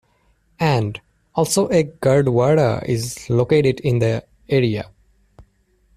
And, 0.59 0.99
also 1.35 1.67
a 1.69 1.83
Gurdwara 1.83 2.83
is 2.87 3.29
located 3.29 3.79
in 3.81 3.99
the 3.99 4.25
area. 4.49 4.89